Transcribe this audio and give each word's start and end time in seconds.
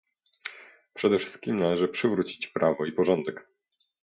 Przede 0.93 1.19
wszystkim 1.19 1.59
należy 1.59 1.87
przywrócić 1.87 2.47
prawo 2.47 2.85
i 2.85 2.91
porządek 2.91 3.47